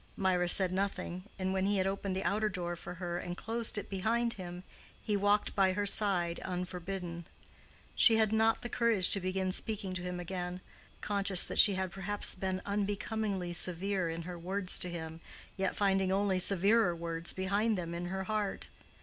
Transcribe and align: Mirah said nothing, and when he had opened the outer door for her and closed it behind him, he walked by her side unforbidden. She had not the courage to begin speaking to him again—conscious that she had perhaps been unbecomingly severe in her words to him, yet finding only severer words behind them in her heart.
Mirah 0.17 0.49
said 0.49 0.71
nothing, 0.71 1.25
and 1.37 1.53
when 1.53 1.67
he 1.67 1.77
had 1.77 1.85
opened 1.85 2.15
the 2.15 2.23
outer 2.23 2.49
door 2.49 2.75
for 2.75 2.95
her 2.95 3.19
and 3.19 3.37
closed 3.37 3.77
it 3.77 3.87
behind 3.87 4.33
him, 4.33 4.63
he 4.99 5.15
walked 5.15 5.53
by 5.55 5.73
her 5.73 5.85
side 5.85 6.39
unforbidden. 6.39 7.27
She 7.93 8.15
had 8.17 8.33
not 8.33 8.63
the 8.63 8.67
courage 8.67 9.11
to 9.11 9.19
begin 9.19 9.51
speaking 9.51 9.93
to 9.93 10.01
him 10.01 10.19
again—conscious 10.19 11.43
that 11.45 11.59
she 11.59 11.75
had 11.75 11.91
perhaps 11.91 12.33
been 12.33 12.63
unbecomingly 12.65 13.53
severe 13.53 14.09
in 14.09 14.23
her 14.23 14.39
words 14.39 14.79
to 14.79 14.89
him, 14.89 15.21
yet 15.55 15.75
finding 15.75 16.11
only 16.11 16.39
severer 16.39 16.95
words 16.95 17.31
behind 17.31 17.77
them 17.77 17.93
in 17.93 18.05
her 18.07 18.23
heart. 18.23 18.69